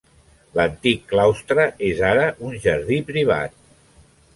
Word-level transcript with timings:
L'antic 0.59 1.03
claustre 1.11 1.67
és 1.91 2.03
ara 2.11 2.27
un 2.49 2.59
jardí 2.67 3.03
privat. 3.15 3.61